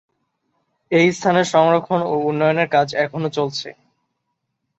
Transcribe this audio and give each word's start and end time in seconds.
এই 0.91 1.07
স্থানের 1.11 1.47
সংরক্ষণ 1.53 2.01
ও 2.03 2.13
উন্নয়নের 2.29 2.67
কাজ 2.67 2.87
এখনও 2.95 3.29
চলছে। 3.37 3.69